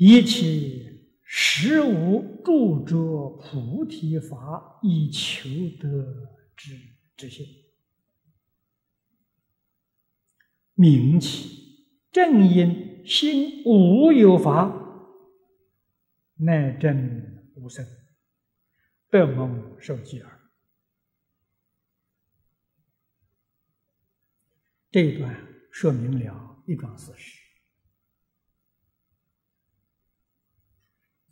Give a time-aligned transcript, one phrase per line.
[0.00, 5.48] 一切实无住着菩提法以求
[5.80, 6.78] 得之
[7.16, 7.44] 之心，
[10.74, 14.72] 名其正因心无有法，
[16.36, 17.84] 乃正无生，
[19.10, 20.40] 得蒙受记耳。
[24.92, 27.47] 这一段说明了一桩事实：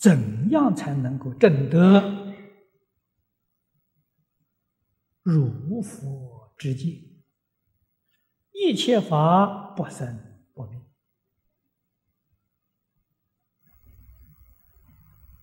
[0.06, 2.32] 怎样才能够证得
[5.24, 7.24] 如佛之境？
[8.52, 10.16] 一切法不生
[10.54, 10.80] 不灭。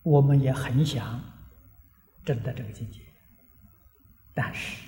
[0.02, 1.20] 我们也很想
[2.24, 3.00] 证得这个境界，
[4.32, 4.82] 但是。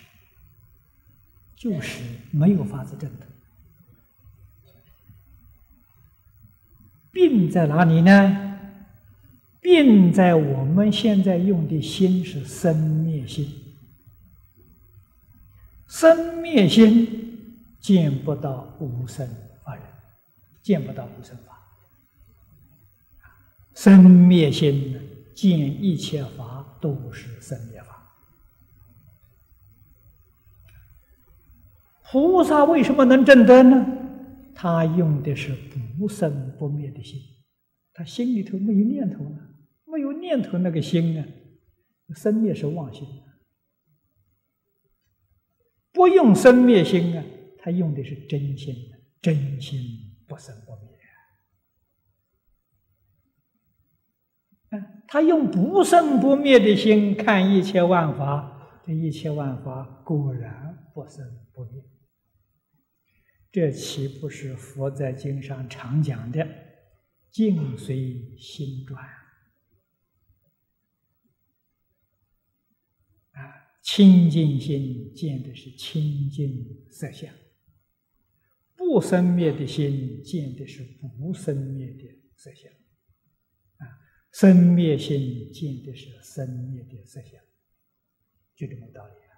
[1.54, 2.02] 就是
[2.32, 3.26] 没有法子证得，
[7.12, 8.45] 病在哪里呢？
[9.66, 13.52] 病在我们现在用的心是生灭心，
[15.88, 19.26] 生灭心见不到无生
[19.64, 19.82] 法人，
[20.62, 21.58] 见不到无生法，
[23.74, 25.00] 生灭心
[25.34, 27.86] 见一切法都是生灭法。
[32.08, 33.84] 菩萨为什么能证得呢？
[34.54, 35.56] 他用的是
[35.98, 37.20] 不生不灭的心，
[37.92, 39.55] 他心里头没有念头了，
[39.96, 41.26] 没有念头那个心啊，
[42.14, 43.08] 生灭是妄心
[45.90, 47.24] 不用生灭心啊，
[47.56, 48.74] 他用的是真心，
[49.22, 49.80] 真心
[50.28, 50.94] 不生不灭。
[55.08, 61.24] 他用不生不灭的心看一切万法，这一切万法果然不生
[61.54, 61.82] 不灭。
[63.50, 66.46] 这岂不是佛在经上常讲的
[67.32, 69.02] “境随心转”
[73.86, 77.32] 清净心见的是清净色相，
[78.74, 82.02] 不生灭的心见的是不生灭的
[82.36, 82.68] 色相
[83.76, 83.86] 啊，
[84.32, 87.40] 生灭心见的是生灭的色相，
[88.56, 89.32] 就这么道理啊。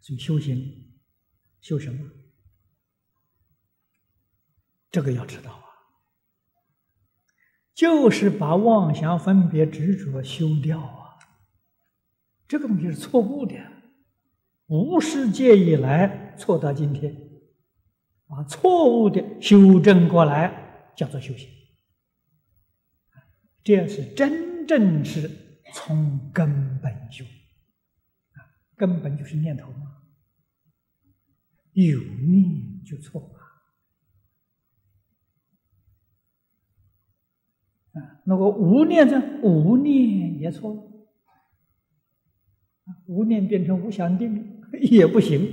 [0.00, 1.00] 所以修行，
[1.60, 2.08] 修什么？
[4.92, 5.69] 这个要知道啊，
[7.80, 11.16] 就是把妄想、分别、执着修掉啊。
[12.46, 13.54] 这个东西是错误的，
[14.66, 17.16] 无世界以来错到今天，
[18.26, 21.48] 把错误的修正过来，叫做修行。
[23.64, 25.30] 这是真正是
[25.72, 27.24] 从根本修。
[28.76, 30.02] 根本就是念头嘛，
[31.72, 33.20] 有念就错
[38.24, 39.22] 那个无念呢？
[39.42, 40.82] 无念也错了，
[43.06, 45.48] 无念变成无想定 也不行，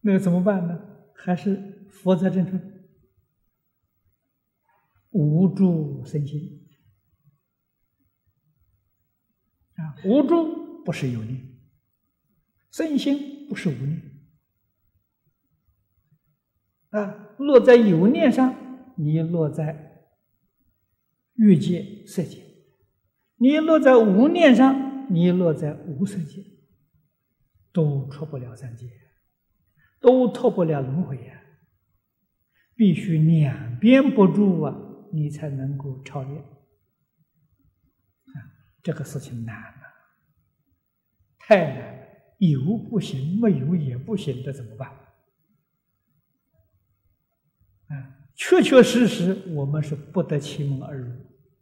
[0.00, 0.80] 那怎么办呢？
[1.14, 2.58] 还是佛在这头
[5.10, 6.68] 无助身心
[9.76, 10.64] 啊，无助。
[10.84, 11.40] 不是有念，
[12.70, 14.02] 身心不是无念
[16.90, 17.34] 啊！
[17.38, 18.54] 落在有念上，
[18.98, 19.93] 你落在
[21.34, 22.38] 欲界色界；
[23.36, 26.42] 你落在无念上，你落在无色界，
[27.72, 28.88] 都出不了三界，
[30.00, 31.40] 都脱不了轮回呀！
[32.76, 34.76] 必须两边不住啊，
[35.12, 36.44] 你才能够超越啊！
[38.82, 39.80] 这个事情难啊。
[41.38, 42.06] 太难了，
[42.38, 44.90] 有不行，没有也不行，这怎么办？
[48.46, 51.08] 确确实实，我们是不得其门而入，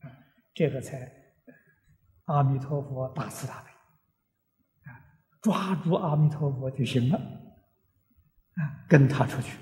[0.00, 0.11] 啊，
[0.52, 1.12] 这个才
[2.25, 3.70] 阿弥陀佛大慈大悲，
[4.90, 4.90] 啊，
[5.40, 9.56] 抓住阿弥陀佛就行了，啊，跟他出去，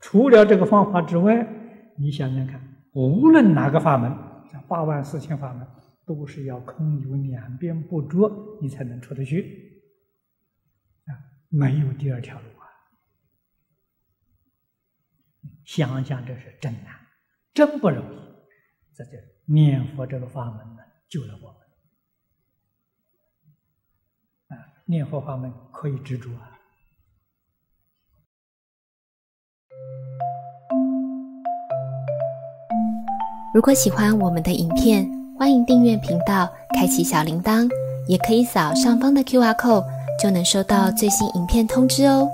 [0.00, 1.46] 除了这个方法之外，
[1.98, 2.62] 你想想看，
[2.94, 4.10] 无论哪个法门，
[4.50, 5.66] 像八万四千法门。
[6.06, 9.82] 都是要空有两边不着，你才能出得去
[11.06, 11.10] 啊！
[11.48, 12.62] 没有第二条路啊！
[15.66, 16.94] 想想这是真难，
[17.52, 18.18] 真不容易。
[18.94, 19.10] 这就
[19.44, 21.58] 念佛这个法门呢，救了我们
[24.48, 24.64] 啊！
[24.86, 26.52] 念佛法门可以执着啊！
[33.52, 37.68] 如果喜欢我们的影片，欢迎订阅频道，开启小铃铛，
[38.06, 39.84] 也可以扫上方的 Q R code，
[40.22, 42.30] 就能收到最新影片通知哦。